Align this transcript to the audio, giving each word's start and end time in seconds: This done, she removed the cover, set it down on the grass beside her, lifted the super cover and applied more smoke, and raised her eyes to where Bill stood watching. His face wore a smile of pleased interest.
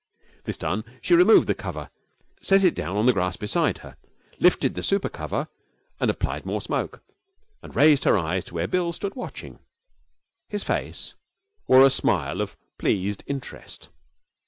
This 0.45 0.57
done, 0.57 0.83
she 1.03 1.13
removed 1.13 1.45
the 1.45 1.53
cover, 1.53 1.91
set 2.41 2.63
it 2.63 2.73
down 2.73 2.97
on 2.97 3.05
the 3.05 3.13
grass 3.13 3.37
beside 3.37 3.77
her, 3.85 3.97
lifted 4.39 4.73
the 4.73 4.81
super 4.81 5.09
cover 5.09 5.47
and 5.99 6.09
applied 6.09 6.43
more 6.43 6.59
smoke, 6.59 7.03
and 7.61 7.75
raised 7.75 8.05
her 8.05 8.17
eyes 8.17 8.43
to 8.45 8.55
where 8.55 8.67
Bill 8.67 8.93
stood 8.93 9.13
watching. 9.15 9.59
His 10.49 10.63
face 10.63 11.13
wore 11.67 11.85
a 11.85 11.91
smile 11.91 12.41
of 12.41 12.57
pleased 12.79 13.23
interest. 13.27 13.89